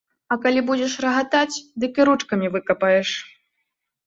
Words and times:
А 0.35 0.35
калі 0.43 0.61
будзеш 0.69 0.95
рагатаць, 1.05 1.57
дык 1.83 2.01
і 2.01 2.07
ручкамі 2.09 2.47
выкапаеш! 2.57 3.09